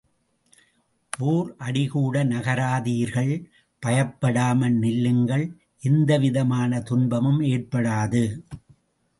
ஓர் 1.13 1.49
அடிகூட 1.57 2.23
நகராதீர்கள், 2.23 3.33
பயப்படாமல் 3.83 4.77
நில்லுங்கள், 4.79 5.45
எந்தவிதமான 5.83 6.81
துன்பமும் 6.81 7.41
ஏற்படாது. 7.51 8.23